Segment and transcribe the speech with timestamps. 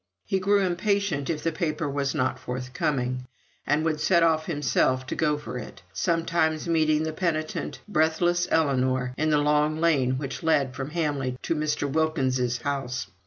[0.25, 3.27] He grew impatient if the paper was not forthcoming,
[3.67, 9.13] and would set off himself to go for it, sometimes meeting the penitent breathless Ellinor
[9.15, 11.87] in the long lane which led from Hamley to Mr.
[11.87, 13.09] Wilkins's house.